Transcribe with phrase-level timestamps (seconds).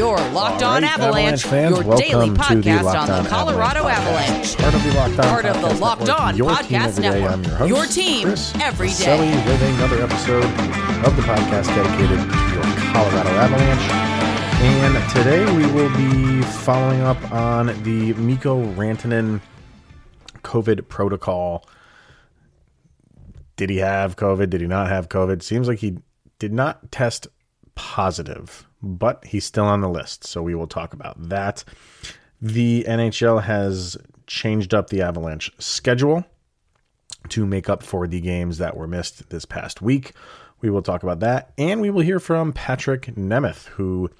[0.00, 4.56] Your Locked On Avalanche, Avalanche fans, your daily the podcast Locked on the Colorado Avalanche
[4.56, 4.56] Avalanche.
[4.56, 6.86] Part of the Locked On Part of the Podcast Locked Network, On your team Podcast
[6.86, 7.20] every day.
[7.20, 7.32] Network.
[7.32, 9.44] I'm your host, Your team Chris every day.
[9.44, 10.44] With another episode
[11.04, 12.62] of the podcast dedicated to your
[12.94, 13.90] Colorado Avalanche.
[14.62, 19.42] And today we will be following up on the Mikko Rantanen
[20.36, 21.68] COVID protocol.
[23.56, 24.48] Did he have COVID?
[24.48, 25.42] Did he not have COVID?
[25.42, 25.98] Seems like he
[26.38, 27.26] did not test
[27.74, 30.24] positive, but he's still on the list.
[30.24, 31.64] So we will talk about that.
[32.40, 33.96] The NHL has
[34.26, 36.24] changed up the Avalanche schedule
[37.28, 40.12] to make up for the games that were missed this past week.
[40.60, 41.52] We will talk about that.
[41.58, 44.10] And we will hear from Patrick Nemeth, who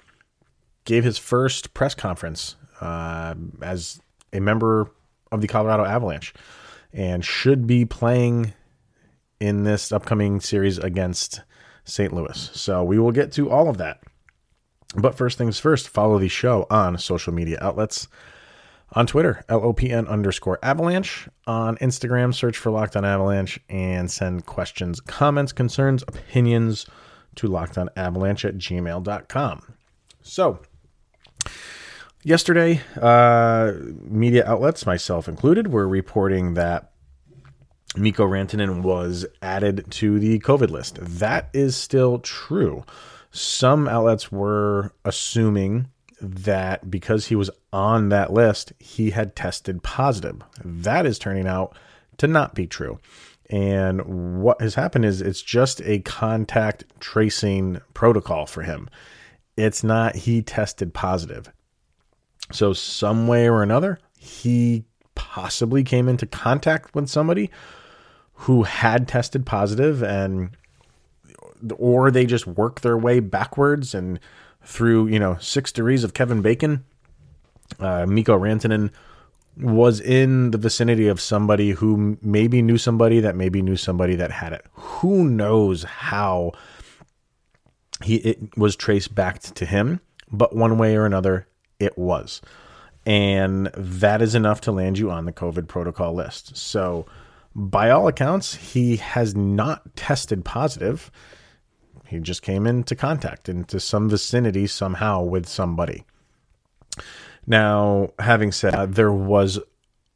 [0.85, 4.01] gave his first press conference uh, as
[4.33, 4.91] a member
[5.33, 6.35] of the Colorado Avalanche
[6.93, 8.53] and should be playing
[9.39, 11.43] in this upcoming series against
[11.85, 12.13] St.
[12.13, 12.51] Louis.
[12.53, 14.03] So we will get to all of that.
[14.97, 18.09] But first things first, follow the show on social media outlets.
[18.93, 21.29] On Twitter, LOPN underscore avalanche.
[21.47, 26.87] On Instagram, search for Locked on Avalanche and send questions, comments, concerns, opinions
[27.37, 29.75] to lockedonavalanche at gmail.com.
[30.23, 30.59] So,
[32.25, 36.91] yesterday, uh, media outlets, myself included, were reporting that
[37.97, 40.99] Mikko Rantanen was added to the COVID list.
[41.01, 42.85] That is still true.
[43.31, 45.89] Some outlets were assuming
[46.21, 50.43] that because he was on that list, he had tested positive.
[50.65, 51.77] That is turning out
[52.19, 52.99] to not be true.
[53.49, 58.89] And what has happened is it's just a contact tracing protocol for him.
[59.57, 61.51] It's not he tested positive.
[62.53, 67.51] So, some way or another, he possibly came into contact with somebody
[68.33, 70.57] who had tested positive and
[71.77, 74.19] or they just work their way backwards and
[74.63, 76.85] through you know six degrees of Kevin Bacon.
[77.79, 78.91] Uh, Mikko Rantanen
[79.57, 84.31] was in the vicinity of somebody who maybe knew somebody that maybe knew somebody that
[84.31, 84.65] had it.
[84.73, 86.53] Who knows how
[88.03, 91.47] he it was traced back to him, but one way or another,
[91.79, 92.41] it was,
[93.07, 96.57] and that is enough to land you on the COVID protocol list.
[96.57, 97.07] So
[97.55, 101.11] by all accounts, he has not tested positive.
[102.11, 106.05] He just came into contact into some vicinity somehow with somebody.
[107.47, 109.61] Now, having said that, there was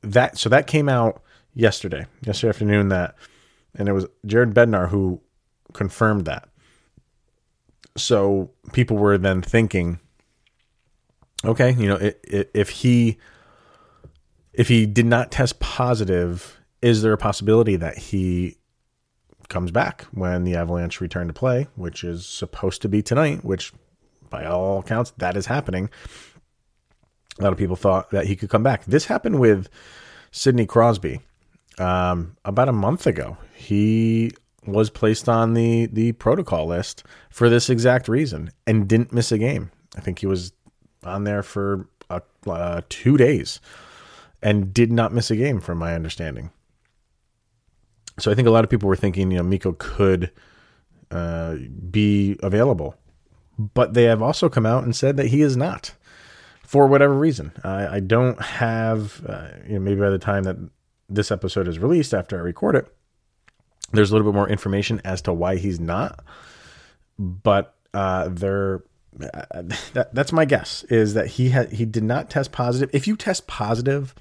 [0.03, 1.23] that, so that came out
[1.55, 2.89] yesterday, yesterday afternoon.
[2.89, 3.15] That,
[3.77, 5.21] and it was Jared Bednar who
[5.73, 6.49] confirmed that.
[7.97, 10.01] So people were then thinking,
[11.45, 13.19] okay, you know, it, it, if he
[14.53, 18.59] if he did not test positive is there a possibility that he
[19.49, 23.73] comes back when the Avalanche return to play, which is supposed to be tonight, which
[24.31, 25.89] by all accounts, that is happening.
[27.39, 28.85] A lot of people thought that he could come back.
[28.85, 29.69] This happened with
[30.31, 31.21] Sidney Crosby
[31.79, 33.37] um, about a month ago.
[33.55, 34.33] He
[34.67, 39.39] was placed on the the protocol list for this exact reason and didn't miss a
[39.39, 39.71] game.
[39.97, 40.53] I think he was
[41.05, 43.61] on there for uh, two days
[44.43, 46.51] and did not miss a game, from my understanding.
[48.19, 50.31] So I think a lot of people were thinking, you know, Mikko could
[51.11, 51.57] uh,
[51.91, 52.95] be available,
[53.59, 55.95] but they have also come out and said that he is not,
[56.63, 57.53] for whatever reason.
[57.65, 60.57] I, I don't have, uh, you know, maybe by the time that
[61.09, 62.95] this episode is released, after I record it,
[63.93, 66.25] there's a little bit more information as to why he's not.
[67.19, 68.83] But uh, there,
[69.23, 69.43] uh,
[69.93, 72.91] that, that's my guess is that he had he did not test positive.
[72.93, 74.15] If you test positive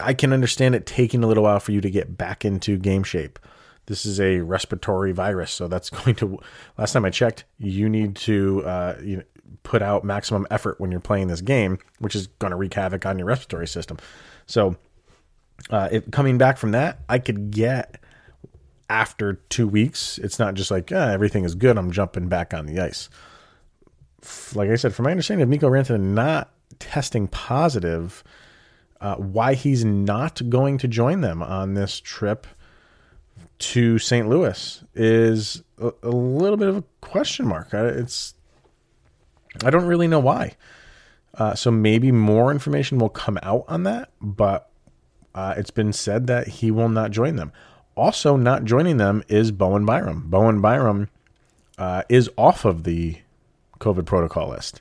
[0.00, 3.02] I can understand it taking a little while for you to get back into game
[3.02, 3.38] shape.
[3.86, 6.38] This is a respiratory virus, so that's going to.
[6.76, 9.22] Last time I checked, you need to uh, you know,
[9.62, 13.04] put out maximum effort when you're playing this game, which is going to wreak havoc
[13.06, 13.98] on your respiratory system.
[14.46, 14.76] So,
[15.70, 18.00] uh, coming back from that, I could get
[18.88, 20.18] after two weeks.
[20.18, 21.76] It's not just like ah, everything is good.
[21.76, 23.08] I'm jumping back on the ice.
[24.54, 28.24] Like I said, from my understanding of Mikko Rantanen not testing positive
[29.00, 32.46] uh, why he's not going to join them on this trip
[33.58, 34.28] to St.
[34.28, 37.72] Louis is a, a little bit of a question mark.
[37.72, 38.34] It's
[39.64, 40.56] I don't really know why.
[41.34, 44.70] Uh, so maybe more information will come out on that, but
[45.34, 47.52] uh, it's been said that he will not join them.
[47.96, 50.28] Also, not joining them is Bowen Byram.
[50.28, 51.08] Bowen Byram
[51.76, 53.18] uh, is off of the
[53.80, 54.80] COVID protocol list.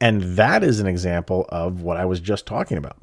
[0.00, 2.96] And that is an example of what I was just talking about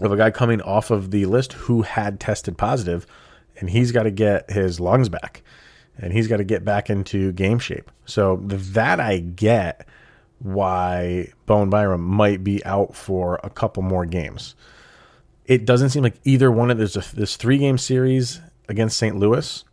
[0.00, 3.06] of a guy coming off of the list who had tested positive,
[3.58, 5.42] and he's got to get his lungs back
[5.98, 7.90] and he's got to get back into game shape.
[8.04, 9.86] So that I get
[10.38, 14.54] why Bowen Byram might be out for a couple more games.
[15.46, 19.16] It doesn't seem like either one of this this three game series against St.
[19.16, 19.64] Louis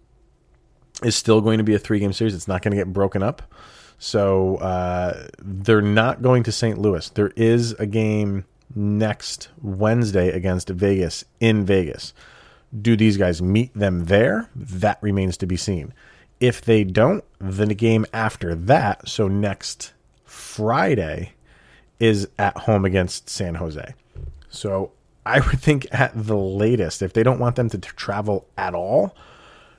[1.03, 2.35] is still going to be a three game series.
[2.35, 3.53] It's not going to get broken up.
[3.97, 6.77] So uh, they're not going to St.
[6.77, 7.07] Louis.
[7.09, 8.45] There is a game
[8.75, 12.13] next Wednesday against Vegas in Vegas.
[12.79, 14.50] Do these guys meet them there?
[14.56, 15.94] That remains to be seen.
[16.39, 21.33] If they don't, then the game after that, so next Friday,
[22.00, 23.94] is at home against San Jose.
[24.50, 24.91] So
[25.25, 29.15] I would think at the latest, if they don't want them to travel at all,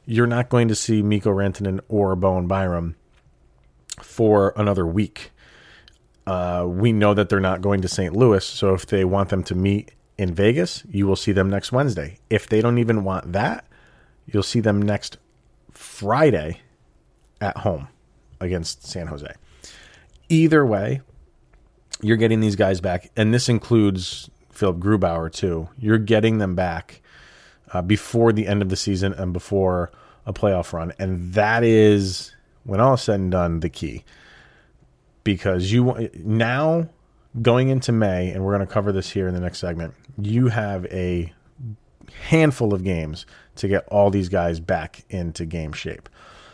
[0.07, 2.95] you're not going to see Mikko Rantanen or Bowen Byram
[4.01, 5.32] for another week.
[6.27, 8.15] Uh, we know that they're not going to St.
[8.15, 11.73] Louis, so if they want them to meet in Vegas, you will see them next
[11.73, 12.19] Wednesday.
[12.31, 13.67] If they don't even want that,
[14.27, 15.19] you'll see them next
[15.73, 16.61] Friday
[17.41, 17.89] at home
[18.41, 19.27] against San Jose.
[20.29, 21.01] Either way,
[22.01, 25.69] you're getting these guys back, and this includes Philipp Grubauer too.
[25.77, 27.01] You're getting them back
[27.73, 29.91] uh, before the end of the season and before
[30.25, 32.33] a playoff run, and that is
[32.63, 34.05] when all is said and done the key
[35.25, 36.89] because you now
[37.41, 39.95] going into May, and we're going to cover this here in the next segment.
[40.21, 41.33] You have a
[42.29, 43.27] handful of games
[43.57, 46.09] to get all these guys back into game shape.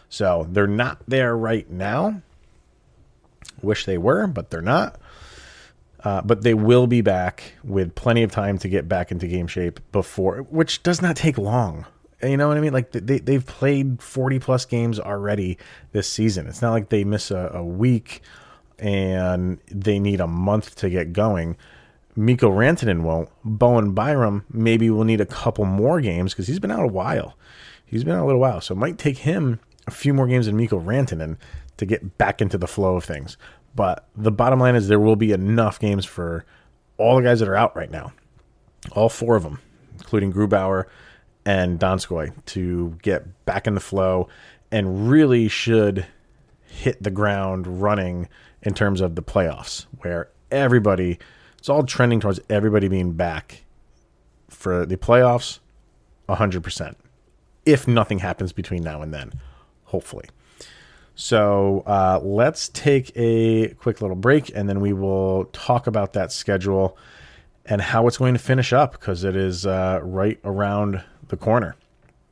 [0.08, 2.22] So they're not there right now.
[3.62, 5.00] Wish they were, but they're not.
[6.04, 9.48] Uh, but they will be back with plenty of time to get back into game
[9.48, 11.86] shape before, which does not take long.
[12.22, 12.72] You know what I mean?
[12.72, 15.58] Like they they've played forty plus games already
[15.92, 16.46] this season.
[16.46, 18.22] It's not like they miss a, a week
[18.78, 21.56] and they need a month to get going.
[22.16, 23.28] Mikko Rantanen won't.
[23.44, 27.36] Bowen Byram maybe will need a couple more games because he's been out a while.
[27.86, 30.46] He's been out a little while, so it might take him a few more games
[30.46, 31.36] than Mikko Rantanen
[31.78, 33.36] to get back into the flow of things.
[33.74, 36.44] But the bottom line is there will be enough games for
[36.98, 38.12] all the guys that are out right now,
[38.92, 39.60] all four of them,
[39.98, 40.84] including Grubauer
[41.46, 44.28] and Donskoy, to get back in the flow
[44.70, 46.06] and really should
[46.62, 48.28] hit the ground running
[48.62, 51.18] in terms of the playoffs, where everybody,
[51.58, 53.64] it's all trending towards everybody being back
[54.48, 55.60] for the playoffs
[56.28, 56.94] 100%.
[57.64, 59.32] If nothing happens between now and then,
[59.84, 60.26] hopefully.
[61.14, 66.30] So uh, let's take a quick little break and then we will talk about that
[66.30, 66.96] schedule
[67.66, 71.74] and how it's going to finish up because it is uh, right around the corner.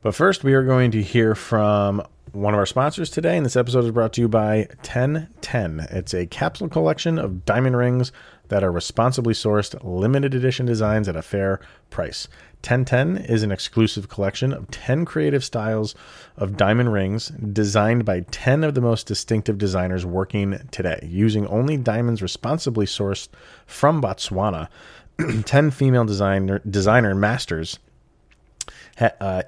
[0.01, 2.01] But first, we are going to hear from
[2.33, 5.87] one of our sponsors today, and this episode is brought to you by 1010.
[5.91, 8.11] It's a capsule collection of diamond rings
[8.49, 11.59] that are responsibly sourced, limited edition designs at a fair
[11.89, 12.27] price.
[12.63, 15.95] 1010 is an exclusive collection of 10 creative styles
[16.35, 21.77] of diamond rings designed by 10 of the most distinctive designers working today, using only
[21.77, 23.29] diamonds responsibly sourced
[23.65, 24.67] from Botswana.
[25.45, 27.79] 10 female designer designer masters
[28.99, 29.43] uh,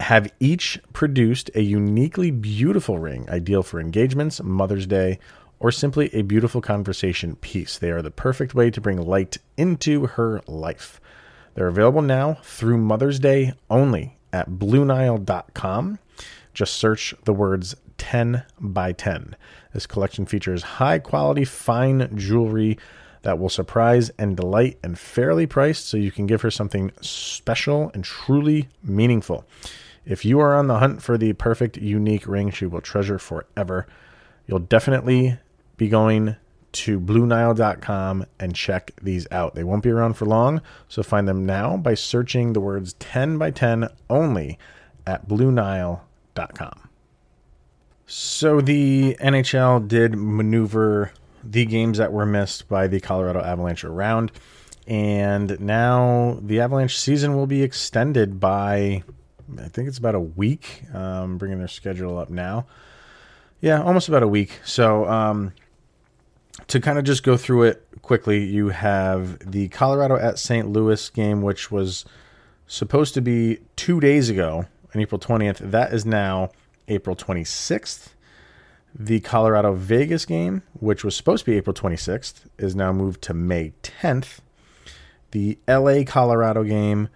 [0.00, 5.18] have each produced a uniquely beautiful ring, ideal for engagements, Mother's Day,
[5.60, 7.78] or simply a beautiful conversation piece.
[7.78, 11.00] They are the perfect way to bring light into her life.
[11.54, 15.98] They're available now through Mother's Day only at BlueNile.com.
[16.52, 19.36] Just search the words 10 by 10.
[19.72, 22.78] This collection features high quality, fine jewelry
[23.22, 27.90] that will surprise and delight and fairly priced so you can give her something special
[27.94, 29.46] and truly meaningful.
[30.06, 33.86] If you are on the hunt for the perfect, unique ring she will treasure forever,
[34.46, 35.38] you'll definitely
[35.76, 36.36] be going
[36.72, 39.54] to BlueNile.com and check these out.
[39.54, 43.38] They won't be around for long, so find them now by searching the words 10
[43.38, 44.58] by 10 only
[45.06, 46.88] at BlueNile.com.
[48.06, 54.32] So the NHL did maneuver the games that were missed by the Colorado Avalanche around,
[54.86, 59.02] and now the Avalanche season will be extended by
[59.58, 60.82] I think it's about a week.
[60.92, 62.66] Um, bringing their schedule up now.
[63.60, 64.60] Yeah, almost about a week.
[64.64, 65.52] So um,
[66.66, 70.68] to kind of just go through it quickly, you have the Colorado at St.
[70.68, 72.04] Louis game, which was
[72.66, 75.58] supposed to be two days ago, on April 20th.
[75.58, 76.50] That is now
[76.88, 78.08] April 26th.
[78.96, 83.34] The Colorado Vegas game, which was supposed to be April 26th, is now moved to
[83.34, 84.38] May 10th.
[85.32, 87.08] The LA Colorado game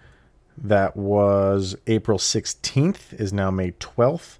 [0.63, 4.37] that was April 16th is now May 12th.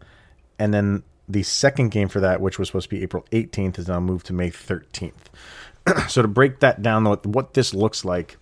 [0.58, 3.88] And then the second game for that, which was supposed to be April 18th, is
[3.88, 5.14] now moved to May 13th.
[6.10, 8.38] so to break that down, what this looks like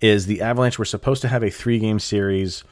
[0.00, 2.64] is the Avalanche were supposed to have a three game series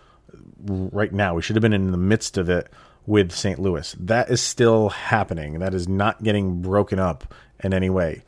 [0.66, 1.34] right now.
[1.34, 2.68] We should have been in the midst of it
[3.06, 3.58] with St.
[3.58, 3.94] Louis.
[3.98, 5.58] That is still happening.
[5.58, 8.22] That is not getting broken up in any way.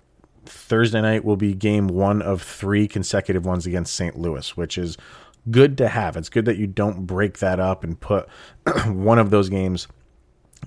[0.45, 4.17] Thursday night will be game one of three consecutive ones against St.
[4.17, 4.97] Louis, which is
[5.51, 6.17] good to have.
[6.17, 8.29] It's good that you don't break that up and put
[8.87, 9.89] one of those games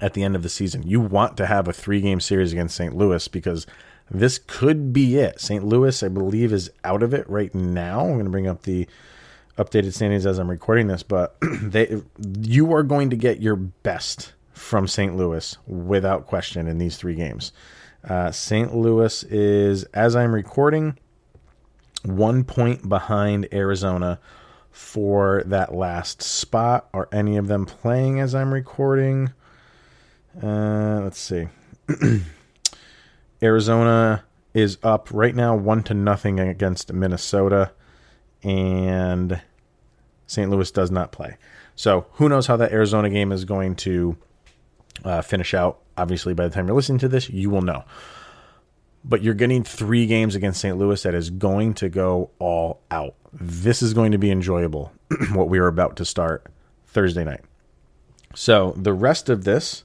[0.02, 0.84] at the end of the season.
[0.84, 2.96] You want to have a three game series against St.
[2.96, 3.68] Louis because
[4.10, 5.40] this could be it.
[5.40, 5.64] St.
[5.64, 8.02] Louis, I believe, is out of it right now.
[8.02, 8.88] I'm going to bring up the
[9.58, 12.02] updated standings as I'm recording this, but they
[12.42, 15.16] you are going to get your best from St.
[15.16, 17.52] Louis without question in these three games.
[18.08, 18.74] Uh, St.
[18.74, 20.98] Louis is, as I'm recording,
[22.04, 24.20] one point behind Arizona
[24.72, 26.90] for that last spot.
[26.94, 29.32] Are any of them playing as I'm recording?
[30.42, 31.48] Uh, let's see.
[33.44, 34.24] Arizona
[34.54, 37.72] is up right now, one to nothing against Minnesota,
[38.44, 39.42] and
[40.28, 40.50] St.
[40.50, 41.38] Louis does not play.
[41.76, 44.18] So who knows how that Arizona game is going to
[45.04, 45.80] uh, finish out?
[45.98, 47.84] Obviously, by the time you're listening to this, you will know.
[49.03, 50.77] But you're getting three games against St.
[50.77, 53.15] Louis that is going to go all out.
[53.32, 54.91] This is going to be enjoyable,
[55.34, 56.48] what we are about to start
[56.88, 57.41] Thursday night.
[58.36, 59.84] So the rest of this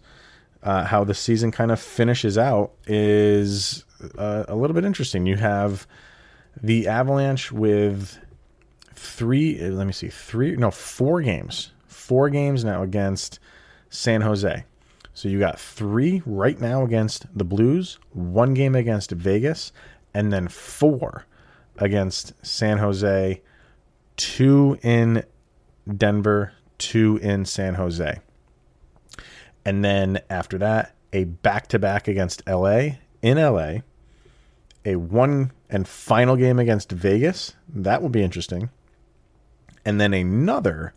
[0.64, 3.85] uh, how the season kind of finishes out is
[4.16, 5.26] uh, a little bit interesting.
[5.26, 5.87] You have
[6.61, 8.18] the Avalanche with
[8.94, 13.38] three, uh, let me see, three, no, four games, four games now against
[13.90, 14.64] San Jose.
[15.14, 19.73] So you got three right now against the Blues, one game against Vegas,
[20.12, 21.25] and then four
[21.78, 23.40] against San Jose,
[24.16, 25.25] two in
[25.97, 28.21] Denver, two in San Jose.
[29.64, 33.78] And then after that, a back to back against LA in LA,
[34.85, 37.54] a one and final game against Vegas.
[37.68, 38.71] That will be interesting.
[39.85, 40.92] And then another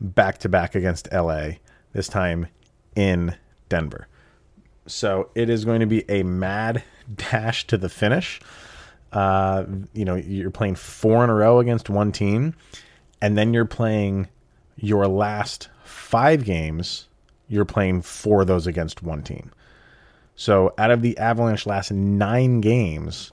[0.00, 1.52] back to back against LA,
[1.92, 2.48] this time
[2.96, 3.36] in
[3.70, 4.06] Denver.
[4.86, 6.84] So it is going to be a mad
[7.14, 8.42] dash to the finish.
[9.12, 12.54] Uh, you know, you're playing four in a row against one team,
[13.22, 14.28] and then you're playing
[14.76, 17.08] your last five games
[17.50, 19.50] you're playing four of those against one team.
[20.36, 23.32] So out of the Avalanche last nine games,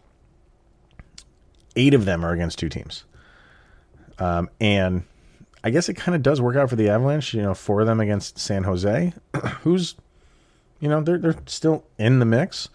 [1.76, 3.06] eight of them are against two teams.
[4.18, 5.04] Um, and
[5.64, 7.36] I guess it kind of does work out for the Avalanche.
[7.36, 9.14] You know, four of them against San Jose,
[9.62, 9.96] who's,
[10.80, 12.70] you know, they're they're still in the mix,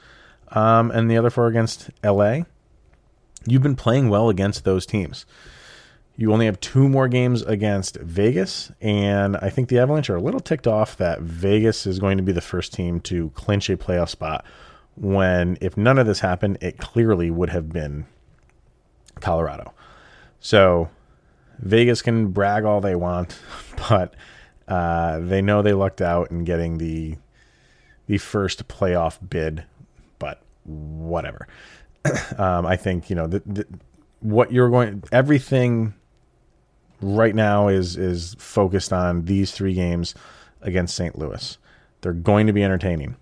[0.48, 2.40] um, and the other four against LA.
[3.46, 5.26] You've been playing well against those teams.
[6.16, 10.20] You only have two more games against Vegas, and I think the Avalanche are a
[10.20, 13.76] little ticked off that Vegas is going to be the first team to clinch a
[13.76, 14.44] playoff spot.
[14.94, 18.06] When, if none of this happened, it clearly would have been
[19.20, 19.72] Colorado.
[20.38, 20.90] So
[21.58, 23.38] Vegas can brag all they want,
[23.88, 24.14] but
[24.68, 27.16] uh, they know they lucked out in getting the
[28.06, 29.64] the first playoff bid.
[30.18, 31.46] But whatever.
[32.38, 33.66] um, I think you know the, the,
[34.20, 35.94] what you're going everything
[37.00, 40.14] right now is is focused on these three games
[40.60, 41.18] against St.
[41.18, 41.58] Louis.
[42.00, 43.16] They're going to be entertaining.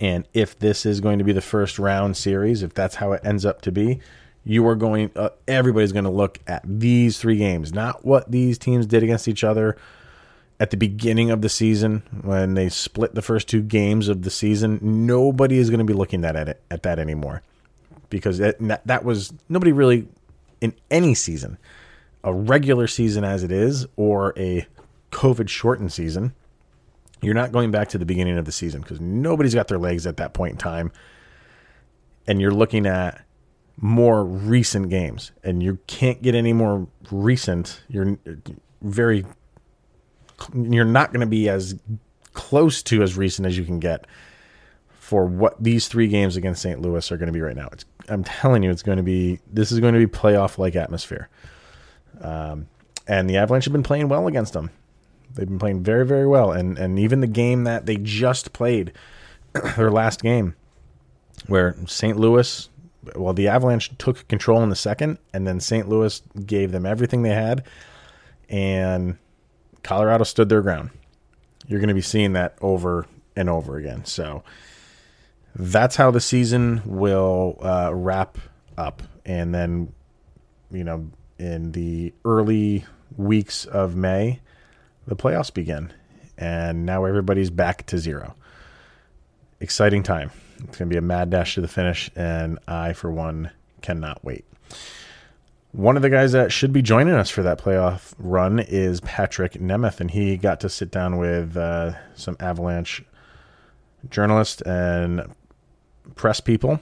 [0.00, 3.20] And if this is going to be the first round series, if that's how it
[3.24, 4.00] ends up to be,
[4.44, 8.58] you are going uh, everybody's going to look at these three games, not what these
[8.58, 9.76] teams did against each other
[10.60, 14.30] at the beginning of the season when they split the first two games of the
[14.30, 14.78] season.
[14.82, 17.42] Nobody is going to be looking at it at that anymore
[18.10, 20.08] because it, that was nobody really
[20.60, 21.58] in any season
[22.24, 24.66] a regular season as it is or a
[25.12, 26.34] COVID shortened season,
[27.22, 30.06] you're not going back to the beginning of the season because nobody's got their legs
[30.06, 30.92] at that point in time.
[32.26, 33.24] And you're looking at
[33.80, 37.80] more recent games, and you can't get any more recent.
[37.88, 38.18] You're
[38.82, 39.24] very,
[40.54, 41.78] you're not going to be as
[42.32, 44.06] close to as recent as you can get
[44.98, 46.80] for what these three games against St.
[46.80, 47.68] Louis are going to be right now.
[47.72, 50.76] It's, I'm telling you, it's going to be, this is going to be playoff like
[50.76, 51.28] atmosphere.
[52.20, 52.68] Um,
[53.06, 54.70] and the Avalanche have been playing well against them.
[55.34, 56.52] They've been playing very, very well.
[56.52, 58.92] And and even the game that they just played,
[59.76, 60.54] their last game,
[61.46, 62.16] where St.
[62.16, 62.68] Louis,
[63.14, 65.88] well, the Avalanche took control in the second, and then St.
[65.88, 67.64] Louis gave them everything they had,
[68.48, 69.16] and
[69.88, 70.90] Colorado stood their ground.
[71.66, 74.04] You're going to be seeing that over and over again.
[74.04, 74.42] So
[75.54, 78.36] that's how the season will uh, wrap
[78.76, 79.94] up, and then
[80.70, 82.84] you know in the early
[83.16, 84.40] weeks of May,
[85.06, 85.90] the playoffs begin.
[86.36, 88.34] And now everybody's back to zero.
[89.58, 90.30] Exciting time.
[90.64, 94.22] It's going to be a mad dash to the finish, and I, for one, cannot
[94.22, 94.44] wait.
[95.72, 99.52] One of the guys that should be joining us for that playoff run is Patrick
[99.52, 103.04] Nemeth, and he got to sit down with uh, some Avalanche
[104.08, 105.34] journalists and
[106.14, 106.80] press people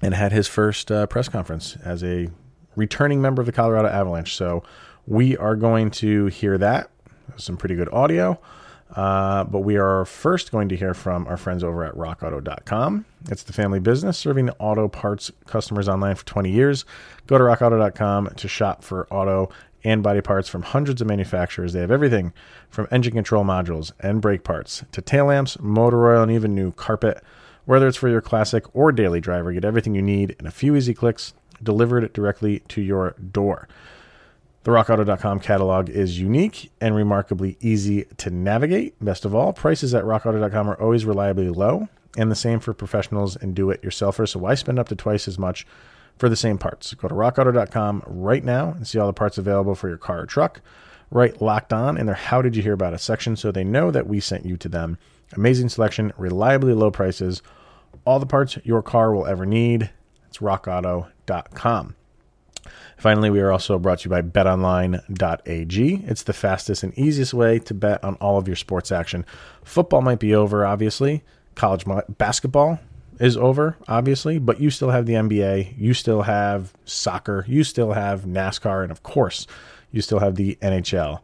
[0.00, 2.28] and had his first uh, press conference as a
[2.76, 4.36] returning member of the Colorado Avalanche.
[4.36, 4.62] So
[5.06, 6.90] we are going to hear that.
[7.36, 8.38] Some pretty good audio.
[8.94, 13.04] Uh, but we are first going to hear from our friends over at rockauto.com.
[13.30, 16.84] It's the family business serving auto parts customers online for 20 years.
[17.26, 19.50] Go to rockauto.com to shop for auto
[19.84, 21.72] and body parts from hundreds of manufacturers.
[21.72, 22.32] They have everything
[22.68, 26.72] from engine control modules and brake parts to tail lamps, motor oil, and even new
[26.72, 27.22] carpet.
[27.66, 30.76] Whether it's for your classic or daily driver, get everything you need in a few
[30.76, 33.68] easy clicks delivered directly to your door.
[34.66, 38.96] The rockauto.com catalog is unique and remarkably easy to navigate.
[39.00, 43.36] Best of all, prices at rockauto.com are always reliably low, and the same for professionals
[43.36, 44.30] and do it yourselfers.
[44.30, 45.68] So, why spend up to twice as much
[46.18, 46.92] for the same parts?
[46.94, 50.26] Go to rockauto.com right now and see all the parts available for your car or
[50.26, 50.60] truck.
[51.12, 53.92] Right locked on in their How Did You Hear About Us section so they know
[53.92, 54.98] that we sent you to them.
[55.36, 57.40] Amazing selection, reliably low prices,
[58.04, 59.90] all the parts your car will ever need.
[60.26, 61.94] It's rockauto.com.
[62.96, 66.04] Finally, we are also brought to you by betonline.ag.
[66.06, 69.24] It's the fastest and easiest way to bet on all of your sports action.
[69.64, 71.22] Football might be over, obviously.
[71.54, 71.84] College
[72.18, 72.78] basketball
[73.18, 77.92] is over, obviously, but you still have the NBA, you still have soccer, you still
[77.92, 79.46] have NASCAR, and of course,
[79.90, 81.20] you still have the NHL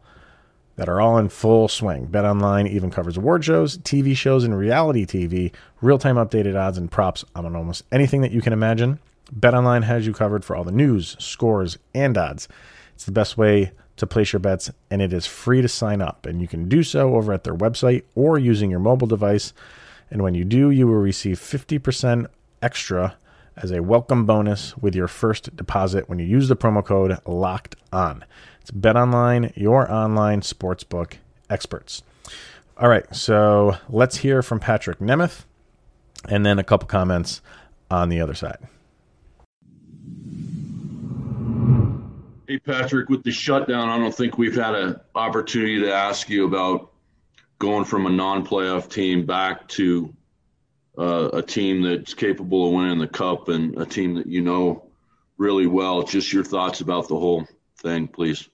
[0.75, 2.07] that are all in full swing.
[2.07, 6.91] BetOnline even covers award shows, TV shows, and reality TV, real time updated odds and
[6.91, 8.99] props on almost anything that you can imagine.
[9.31, 12.47] BetOnline has you covered for all the news, scores, and odds.
[12.93, 16.25] It's the best way to place your bets, and it is free to sign up.
[16.25, 19.53] And you can do so over at their website or using your mobile device.
[20.09, 22.27] And when you do, you will receive 50%
[22.61, 23.17] extra
[23.55, 27.75] as a welcome bonus with your first deposit when you use the promo code LOCKED
[27.91, 28.25] ON.
[28.61, 31.15] It's BetOnline, your online sportsbook
[31.49, 32.01] experts.
[32.77, 35.45] All right, so let's hear from Patrick Nemeth
[36.27, 37.41] and then a couple comments
[37.91, 38.57] on the other side.
[42.45, 46.45] Hey, Patrick, with the shutdown, I don't think we've had an opportunity to ask you
[46.45, 46.91] about
[47.57, 50.13] going from a non playoff team back to
[50.97, 54.83] uh, a team that's capable of winning the cup and a team that you know
[55.37, 56.03] really well.
[56.03, 58.49] Just your thoughts about the whole thing, please.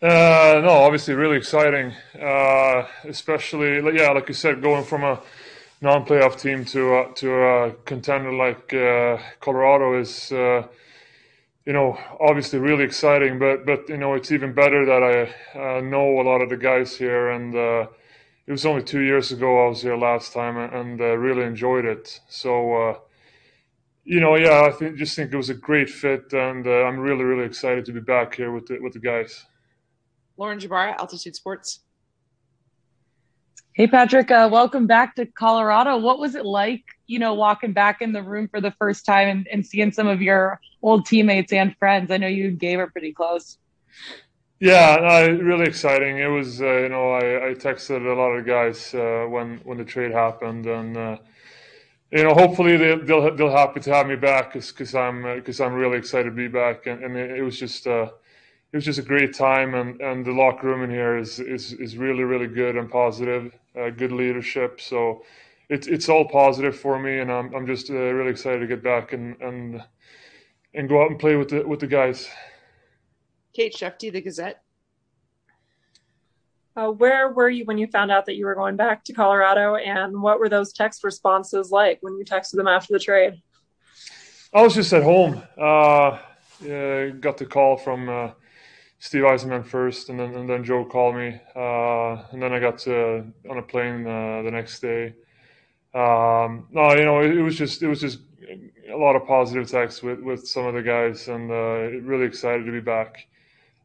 [0.00, 1.92] Uh, no, obviously, really exciting.
[2.18, 5.20] Uh, especially, yeah, like you said, going from a
[5.82, 10.66] non-playoff team to a, to a contender like uh, Colorado is uh,
[11.64, 15.80] you know, obviously really exciting, but but you know, it's even better that I uh,
[15.80, 17.86] know a lot of the guys here, and uh,
[18.46, 21.84] it was only two years ago I was here last time, and uh, really enjoyed
[21.84, 22.20] it.
[22.28, 22.98] So, uh,
[24.04, 26.98] you know, yeah, I think just think it was a great fit, and uh, I'm
[26.98, 29.46] really really excited to be back here with the with the guys.
[30.36, 31.80] Lauren Jabara, Altitude Sports.
[33.74, 35.96] Hey, Patrick, uh, welcome back to Colorado.
[35.96, 39.28] What was it like, you know, walking back in the room for the first time
[39.28, 42.10] and, and seeing some of your old teammates and friends?
[42.10, 43.58] I know you and Gabe are pretty close.
[44.60, 46.18] Yeah, uh, really exciting.
[46.18, 49.76] It was, uh, you know, I, I, texted a lot of guys uh, when when
[49.76, 51.16] the trade happened, and uh,
[52.12, 55.60] you know, hopefully they, will they'll they'll happy to have me back because I'm because
[55.60, 57.88] uh, I'm really excited to be back, and, and it, it was just
[58.72, 61.72] it was just a great time, and, and the locker room in here is is,
[61.74, 64.80] is really really good and positive, uh, good leadership.
[64.80, 65.24] So
[65.68, 68.82] it's it's all positive for me, and I'm I'm just uh, really excited to get
[68.82, 69.82] back and and
[70.74, 72.28] and go out and play with the with the guys.
[73.54, 74.62] Kate Shefte, the Gazette.
[76.74, 79.76] Uh, where were you when you found out that you were going back to Colorado,
[79.76, 83.42] and what were those text responses like when you texted them after the trade?
[84.54, 85.42] I was just at home.
[85.58, 86.18] Uh,
[86.62, 88.30] yeah, got the call from uh,
[88.98, 92.78] Steve Yzerman first, and then and then Joe called me, uh, and then I got
[92.80, 95.14] to on a plane uh, the next day.
[95.94, 98.20] Um, no, you know, it, it, was just it was just
[98.90, 102.66] a lot of positive texts with with some of the guys, and uh, really excited
[102.66, 103.26] to be back.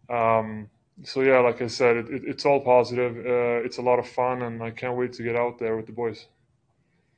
[0.10, 0.70] Um,
[1.04, 3.18] so yeah, like I said, it, it, it's all positive.
[3.18, 5.86] Uh, it's a lot of fun, and I can't wait to get out there with
[5.86, 6.26] the boys.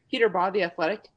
[0.10, 1.08] Peter Baugh, the Athletic.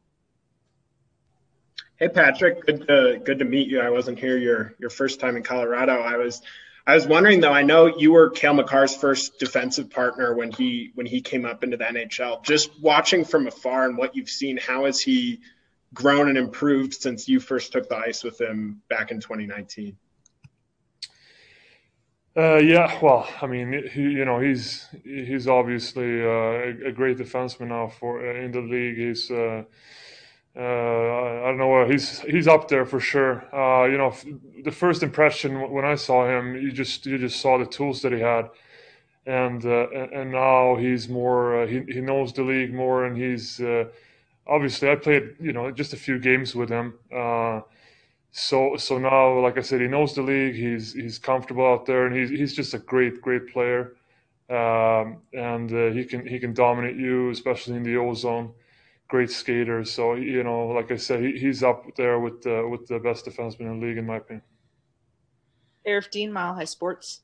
[1.96, 3.80] Hey Patrick, good to good to meet you.
[3.80, 6.00] I wasn't here your your first time in Colorado.
[6.00, 6.42] I was
[6.86, 7.52] I was wondering though.
[7.52, 11.62] I know you were Cale Makar's first defensive partner when he when he came up
[11.62, 12.42] into the NHL.
[12.44, 15.40] Just watching from afar and what you've seen, how has he
[15.94, 19.96] grown and improved since you first took the ice with him back in 2019?
[22.34, 27.18] Uh, yeah, well, I mean, he, you know, he's he's obviously uh, a, a, great
[27.18, 28.96] defenseman now for uh, in the league.
[28.96, 29.64] He's uh,
[30.56, 31.86] uh, I don't know.
[31.86, 33.44] He's he's up there for sure.
[33.54, 34.14] Uh, you know,
[34.64, 38.12] the first impression when I saw him, you just you just saw the tools that
[38.12, 38.48] he had,
[39.26, 41.66] and and now he's more.
[41.66, 43.60] He he knows the league more, and he's.
[44.46, 46.94] Obviously I played you know just a few games with him.
[47.14, 47.60] Uh,
[48.32, 50.54] so so now, like I said, he knows the league.
[50.54, 53.94] He's he's comfortable out there, and he's he's just a great great player.
[54.48, 58.52] Um, and uh, he can he can dominate you, especially in the O zone.
[59.08, 59.84] Great skater.
[59.84, 63.26] So you know, like I said, he, he's up there with the with the best
[63.26, 64.42] defenseman in the league, in my opinion.
[65.86, 67.20] Aarif Deen, Mile High Sports.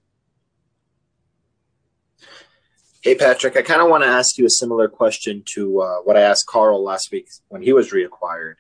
[3.09, 6.19] Hey, Patrick, I kind of want to ask you a similar question to uh, what
[6.19, 8.57] I asked Carl last week when he was reacquired.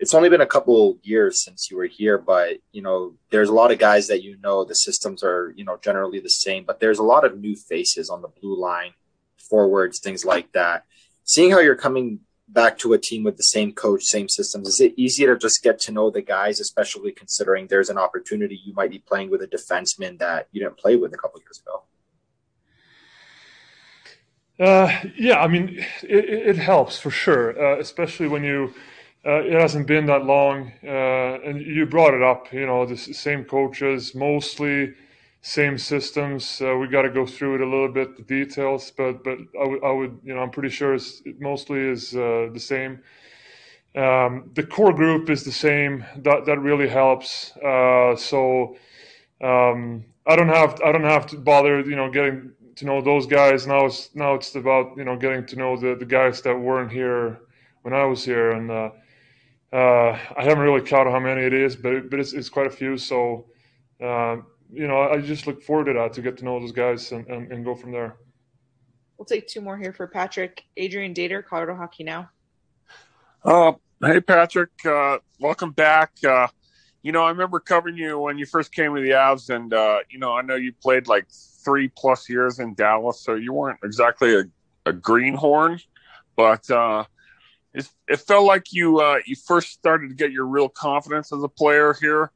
[0.00, 3.54] It's only been a couple years since you were here, but you know, there's a
[3.54, 6.80] lot of guys that you know the systems are, you know, generally the same, but
[6.80, 8.90] there's a lot of new faces on the blue line,
[9.36, 10.82] forwards, things like that.
[11.22, 14.80] Seeing how you're coming back to a team with the same coach, same systems, is
[14.80, 18.74] it easier to just get to know the guys, especially considering there's an opportunity you
[18.74, 21.84] might be playing with a defenseman that you didn't play with a couple years ago?
[24.62, 28.74] Uh, yeah, I mean, it, it helps for sure, uh, especially when you.
[29.26, 32.52] Uh, it hasn't been that long, uh, and you brought it up.
[32.54, 34.94] You know, the same coaches, mostly
[35.42, 36.62] same systems.
[36.62, 39.64] Uh, we got to go through it a little bit, the details, but but I,
[39.64, 43.00] w- I would, you know, I'm pretty sure it mostly is uh, the same.
[43.96, 46.04] Um, the core group is the same.
[46.18, 47.52] That that really helps.
[48.16, 48.76] so
[49.42, 53.26] um, I don't have I don't have to bother, you know, getting to know those
[53.26, 53.66] guys.
[53.66, 56.90] Now it's now it's about you know getting to know the, the guys that weren't
[56.90, 57.40] here
[57.82, 58.90] when I was here, and uh,
[59.72, 62.70] uh, I haven't really counted how many it is, but but it's, it's quite a
[62.70, 62.96] few.
[62.96, 63.46] So
[64.02, 64.36] uh,
[64.72, 67.26] you know I just look forward to that to get to know those guys and,
[67.26, 68.16] and, and go from there.
[69.18, 70.64] We'll take two more here for Patrick.
[70.76, 72.30] Adrian Dater, Colorado Hockey Now.
[73.44, 76.12] Uh, hey Patrick, uh, welcome back.
[76.26, 76.48] Uh,
[77.02, 79.98] you know, I remember covering you when you first came to the Avs, and uh,
[80.08, 81.26] you know, I know you played like
[81.64, 84.44] three plus years in Dallas, so you weren't exactly a,
[84.86, 85.80] a greenhorn,
[86.36, 87.04] but uh,
[87.74, 91.42] it, it felt like you uh, you first started to get your real confidence as
[91.42, 92.30] a player here.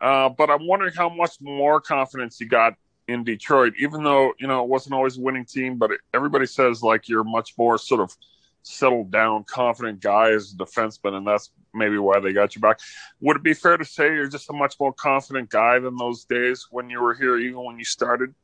[0.00, 2.74] Uh, but I'm wondering how much more confidence you got
[3.06, 5.76] in Detroit, even though you know it wasn't always a winning team.
[5.76, 8.16] But it, everybody says like you're much more sort of
[8.62, 12.80] settled down, confident guy as a defenseman, and that's maybe why they got you back.
[13.20, 16.24] Would it be fair to say you're just a much more confident guy than those
[16.24, 18.34] days when you were here, even when you started?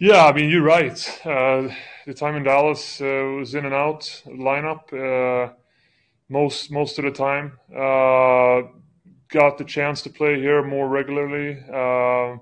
[0.00, 1.20] Yeah, I mean you're right.
[1.24, 1.68] Uh,
[2.06, 3.04] the time in Dallas uh,
[3.36, 5.52] was in and out lineup uh,
[6.28, 7.58] most most of the time.
[7.74, 8.68] Uh,
[9.28, 11.58] got the chance to play here more regularly.
[11.72, 12.36] Uh,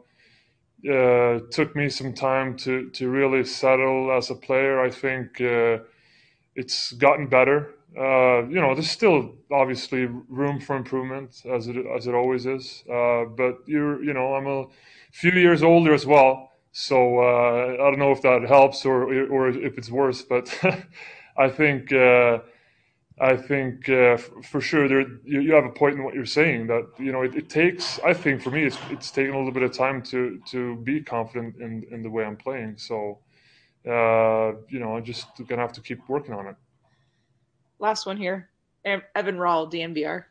[0.93, 4.81] uh, took me some time to to really settle as a player.
[4.81, 5.41] I think
[6.55, 7.75] it's gotten better.
[7.95, 12.85] you know, there's still obviously room for improvement as it as it always is.
[12.87, 14.67] but you're you know I'm a
[15.11, 16.51] few years older as well.
[16.79, 20.55] So uh, I don't know if that helps or or if it's worse, but
[21.39, 22.41] I think uh,
[23.19, 26.67] I think uh, for sure there you, you, have a point in what you're saying
[26.67, 29.55] that you know it, it, takes I think for me it's it's taken a little
[29.55, 32.77] bit of time to to be confident in in the way I'm playing.
[32.77, 33.21] So
[33.87, 36.57] uh, you know I'm just gonna have to keep working on it.
[37.79, 38.51] Last one here,
[38.85, 40.25] Evan Rawal, DNVR.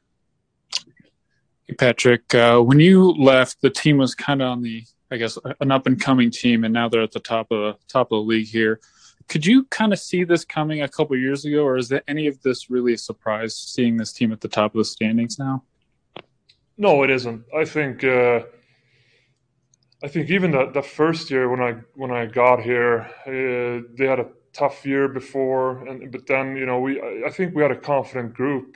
[1.63, 5.37] Hey Patrick, uh, when you left, the team was kind of on the I guess,
[5.59, 8.17] an up and coming team, and now they're at the top of the top of
[8.17, 8.79] the league here.
[9.27, 12.27] Could you kind of see this coming a couple years ago, or is there any
[12.27, 15.63] of this really a surprise seeing this team at the top of the standings now?
[16.77, 17.43] No, it isn't.
[17.55, 18.41] I think uh,
[20.03, 24.05] I think even the, the first year when I when I got here, uh, they
[24.07, 27.71] had a tough year before, and but then you know we I think we had
[27.71, 28.75] a confident group,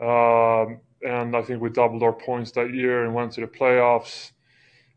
[0.00, 4.32] um, and I think we doubled our points that year and went to the playoffs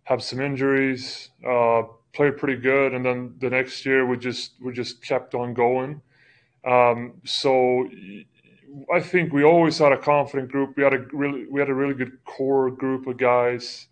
[0.05, 4.71] have some injuries, uh, played pretty good, and then the next year we just we
[4.71, 6.01] just kept on going.
[6.63, 7.87] Um, so
[8.93, 10.77] I think we always had a confident group.
[10.77, 13.87] We had a really we had a really good core group of guys.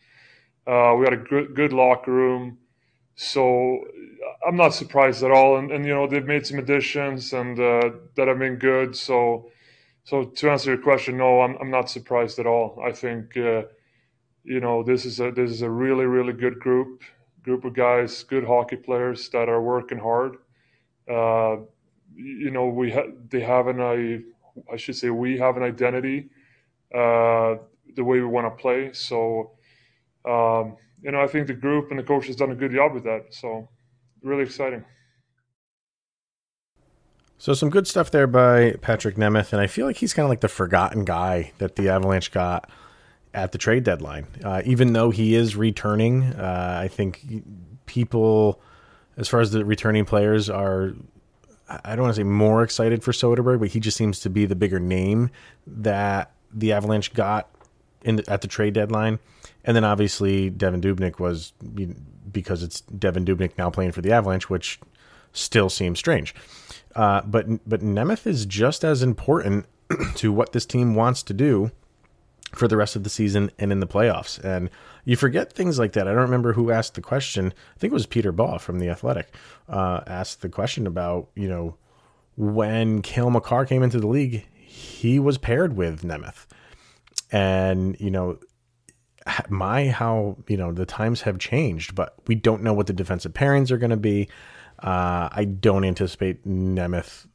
[0.65, 2.57] Uh, we had a good good locker room.
[3.15, 3.83] So
[4.47, 5.57] I'm not surprised at all.
[5.57, 8.95] And, and you know they've made some additions and uh, that have been good.
[8.95, 9.49] So
[10.03, 12.79] so to answer your question, no, I'm I'm not surprised at all.
[12.85, 13.35] I think.
[13.35, 13.63] Uh,
[14.43, 17.01] you know this is a this is a really really good group
[17.43, 20.37] group of guys, good hockey players that are working hard.
[21.09, 21.57] Uh,
[22.15, 24.21] you know we ha- they have an I
[24.71, 26.29] I should say we have an identity
[26.93, 27.55] uh,
[27.95, 28.91] the way we want to play.
[28.93, 29.51] So
[30.25, 32.93] um, you know I think the group and the coach has done a good job
[32.93, 33.33] with that.
[33.33, 33.69] So
[34.21, 34.83] really exciting.
[37.37, 40.29] So some good stuff there by Patrick Nemeth, and I feel like he's kind of
[40.29, 42.69] like the forgotten guy that the Avalanche got
[43.33, 44.27] at the trade deadline.
[44.43, 47.25] Uh, even though he is returning, uh, I think
[47.85, 48.61] people,
[49.17, 50.93] as far as the returning players, are
[51.69, 54.45] I don't want to say more excited for Soderberg, but he just seems to be
[54.45, 55.29] the bigger name
[55.65, 57.49] that the Avalanche got
[58.03, 59.19] in the, at the trade deadline.
[59.63, 61.53] And then obviously Devin Dubnyk was
[62.31, 64.79] because it's Devin Dubnyk now playing for the Avalanche, which
[65.31, 66.35] still seems strange.
[66.95, 69.65] Uh, but but Nemeth is just as important
[70.15, 71.71] to what this team wants to do
[72.55, 74.39] for the rest of the season and in the playoffs.
[74.43, 74.69] And
[75.05, 76.07] you forget things like that.
[76.07, 77.47] I don't remember who asked the question.
[77.75, 79.33] I think it was Peter Baugh from the Athletic
[79.67, 81.77] uh, asked the question about you know
[82.35, 86.45] when Cale Makar came into the league, he was paired with Nemeth,
[87.31, 88.39] and you know
[89.49, 93.33] my how you know the times have changed, but we don't know what the defensive
[93.33, 94.29] pairings are going to be.
[94.79, 97.27] Uh, I don't anticipate Nemeth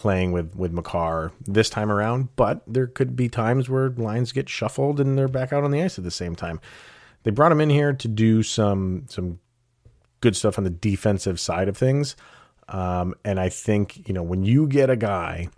[0.00, 4.48] playing with with Makar this time around, but there could be times where lines get
[4.48, 6.60] shuffled and they're back out on the ice at the same time.
[7.22, 9.38] They brought him in here to do some some
[10.20, 12.16] good stuff on the defensive side of things,
[12.68, 15.48] um, and I think you know when you get a guy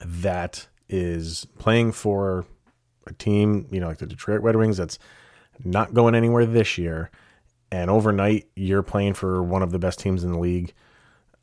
[0.00, 2.44] that is playing for
[3.06, 4.98] a team, you know, like the Detroit Red Wings, that's
[5.64, 7.10] not going anywhere this year,
[7.70, 10.74] and overnight you're playing for one of the best teams in the league.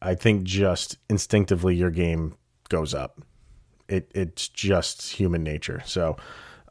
[0.01, 2.35] I think just instinctively your game
[2.69, 3.21] goes up.
[3.87, 5.81] It it's just human nature.
[5.85, 6.17] So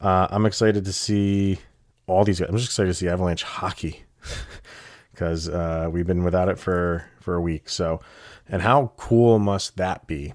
[0.01, 1.59] uh, I'm excited to see
[2.07, 2.41] all these.
[2.41, 2.49] guys.
[2.49, 4.05] I'm just excited to see Avalanche hockey
[5.13, 7.69] because uh, we've been without it for for a week.
[7.69, 8.01] So,
[8.49, 10.33] and how cool must that be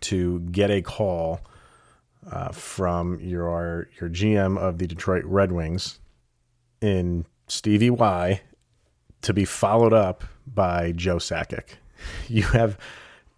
[0.00, 1.40] to get a call
[2.30, 6.00] uh, from your your GM of the Detroit Red Wings
[6.80, 8.40] in Stevie Y
[9.20, 11.76] to be followed up by Joe Sakic.
[12.28, 12.78] You have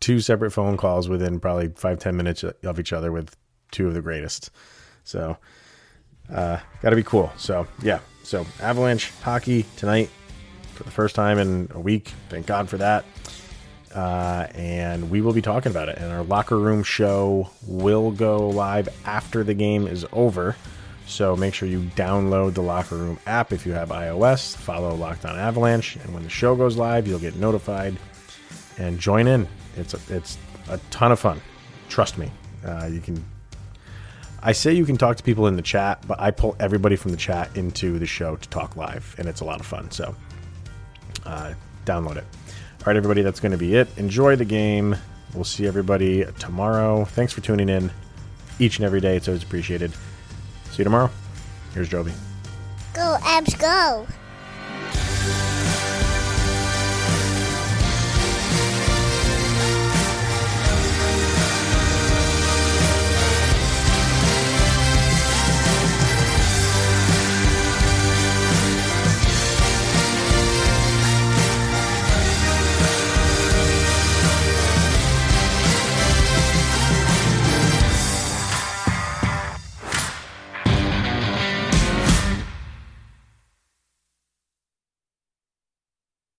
[0.01, 3.37] two separate phone calls within probably five ten minutes of each other with
[3.71, 4.51] two of the greatest.
[5.03, 5.37] So,
[6.33, 7.33] uh, got to be cool.
[7.37, 8.01] So yeah.
[8.23, 10.11] So Avalanche hockey tonight
[10.73, 12.13] for the first time in a week.
[12.29, 13.05] Thank God for that.
[13.95, 15.99] Uh, and we will be talking about it.
[15.99, 20.57] And our locker room show will go live after the game is over.
[21.07, 24.57] So make sure you download the locker room app if you have iOS.
[24.57, 27.95] Follow Locked On Avalanche, and when the show goes live, you'll get notified
[28.79, 29.47] and join in.
[29.77, 31.41] It's a, it's a ton of fun.
[31.89, 32.31] Trust me.
[32.65, 33.25] Uh, you can.
[34.43, 37.13] I say you can talk to people in the chat, but I pull everybody from
[37.13, 39.91] the chat into the show to talk live, and it's a lot of fun.
[39.91, 40.15] So
[41.25, 41.55] uh,
[41.87, 42.25] download it.
[42.81, 43.89] All right, everybody, that's going to be it.
[43.97, 44.97] Enjoy the game.
[45.35, 47.05] We'll see everybody tomorrow.
[47.07, 47.91] Thanks for tuning in
[48.59, 49.17] each and every day.
[49.17, 49.93] It's always appreciated.
[50.71, 51.11] See you tomorrow.
[51.73, 52.13] Here's Jovi.
[52.93, 54.07] Go, Avs, go.